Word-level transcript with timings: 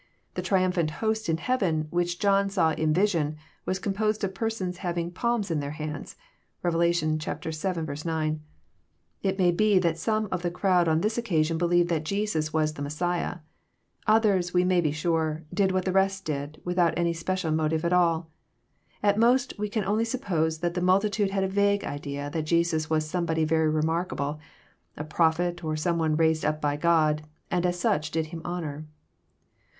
The 0.33 0.41
triumphant 0.41 0.89
host 0.97 1.29
in 1.29 1.37
heaven, 1.37 1.85
which 1.91 2.17
John 2.17 2.49
saw 2.49 2.71
in 2.71 2.91
vision, 2.91 3.37
was 3.67 3.77
composed 3.77 4.23
of 4.23 4.33
persons 4.33 4.77
having 4.77 5.11
*< 5.11 5.11
palms 5.11 5.51
in 5.51 5.59
their 5.59 5.77
hands." 5.77 6.15
(Rev. 6.63 6.73
vii. 6.73 7.95
9.) 8.03 8.41
It 9.21 9.37
may 9.37 9.51
be 9.51 9.77
that 9.77 9.99
some 9.99 10.27
of 10.31 10.41
the 10.41 10.49
crowd 10.49 10.87
on 10.87 11.01
this 11.01 11.19
occasion 11.19 11.59
believed 11.59 11.89
that 11.89 12.03
Jesus 12.03 12.51
was 12.51 12.73
the 12.73 12.81
Messiah. 12.81 13.41
Others, 14.07 14.55
we 14.55 14.63
may 14.65 14.81
be 14.81 14.91
sure, 14.91 15.43
did 15.53 15.71
what 15.71 15.85
the 15.85 15.91
rest 15.91 16.25
did, 16.25 16.59
without 16.65 16.95
any 16.97 17.13
special 17.13 17.51
motive 17.51 17.85
at 17.85 17.93
all. 17.93 18.31
At 19.03 19.19
most 19.19 19.53
we 19.59 19.69
can 19.69 19.85
only 19.85 20.05
suppose 20.05 20.61
that 20.61 20.73
the 20.73 20.81
multitude 20.81 21.29
had 21.29 21.43
a 21.43 21.47
vague 21.47 21.83
idea 21.83 22.31
that 22.31 22.47
Jesus 22.47 22.89
was 22.89 23.07
somebody 23.07 23.45
very 23.45 23.69
remarkable, 23.69 24.39
a 24.97 25.03
prophet, 25.03 25.63
or 25.63 25.75
some 25.77 25.99
one 25.99 26.15
raised 26.15 26.43
up 26.43 26.59
by 26.59 26.75
God, 26.75 27.21
and 27.51 27.67
as 27.67 27.79
such 27.79 28.09
did 28.09 28.25
Him 28.25 28.41
honour. 28.43 28.87